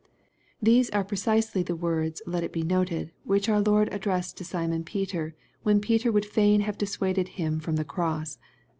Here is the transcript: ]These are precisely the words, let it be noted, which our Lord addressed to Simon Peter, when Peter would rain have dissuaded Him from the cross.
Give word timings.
]These 0.63 0.89
are 0.89 1.03
precisely 1.03 1.61
the 1.61 1.75
words, 1.75 2.23
let 2.25 2.43
it 2.43 2.51
be 2.51 2.63
noted, 2.63 3.11
which 3.23 3.47
our 3.47 3.61
Lord 3.61 3.87
addressed 3.93 4.35
to 4.37 4.43
Simon 4.43 4.83
Peter, 4.83 5.35
when 5.61 5.79
Peter 5.79 6.11
would 6.11 6.35
rain 6.35 6.61
have 6.61 6.79
dissuaded 6.79 7.27
Him 7.37 7.59
from 7.59 7.75
the 7.75 7.85
cross. 7.85 8.39